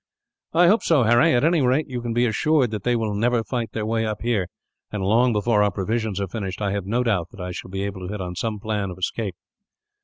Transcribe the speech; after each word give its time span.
"I 0.53 0.65
hope 0.65 0.81
so, 0.81 1.03
Harry. 1.03 1.31
At 1.35 1.43
any 1.43 1.61
rate, 1.61 1.85
you 1.87 2.01
can 2.01 2.11
be 2.11 2.25
assured 2.25 2.71
that 2.71 2.81
they 2.81 2.95
will 2.95 3.13
never 3.13 3.43
fight 3.43 3.71
their 3.73 3.85
way 3.85 4.03
up 4.03 4.23
here 4.23 4.47
and, 4.91 5.03
long 5.03 5.31
before 5.31 5.61
our 5.61 5.69
provisions 5.69 6.19
are 6.19 6.27
finished, 6.27 6.59
I 6.59 6.71
have 6.71 6.87
no 6.87 7.03
doubt 7.03 7.27
that 7.29 7.39
I 7.39 7.51
shall 7.51 7.69
be 7.69 7.83
able 7.83 8.07
to 8.07 8.11
hit 8.11 8.19
on 8.19 8.33
some 8.35 8.57
plan 8.57 8.89
of 8.89 8.97
escape." 8.97 9.35